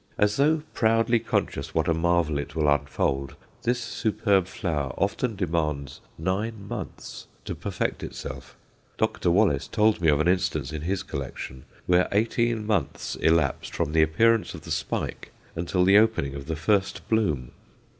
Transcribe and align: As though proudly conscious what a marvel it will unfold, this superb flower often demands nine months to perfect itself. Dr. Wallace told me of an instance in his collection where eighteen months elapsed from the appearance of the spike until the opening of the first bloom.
As 0.17 0.37
though 0.37 0.63
proudly 0.73 1.19
conscious 1.19 1.75
what 1.75 1.87
a 1.87 1.93
marvel 1.93 2.39
it 2.39 2.55
will 2.55 2.67
unfold, 2.67 3.35
this 3.61 3.79
superb 3.79 4.47
flower 4.47 4.95
often 4.97 5.35
demands 5.35 6.01
nine 6.17 6.67
months 6.67 7.27
to 7.45 7.53
perfect 7.53 8.01
itself. 8.01 8.57
Dr. 8.97 9.29
Wallace 9.29 9.67
told 9.67 10.01
me 10.01 10.07
of 10.09 10.19
an 10.19 10.27
instance 10.27 10.73
in 10.73 10.81
his 10.81 11.03
collection 11.03 11.65
where 11.85 12.07
eighteen 12.13 12.65
months 12.65 13.15
elapsed 13.17 13.75
from 13.75 13.91
the 13.91 14.01
appearance 14.01 14.55
of 14.55 14.61
the 14.61 14.71
spike 14.71 15.31
until 15.55 15.83
the 15.85 15.99
opening 15.99 16.33
of 16.33 16.47
the 16.47 16.55
first 16.55 17.07
bloom. 17.07 17.51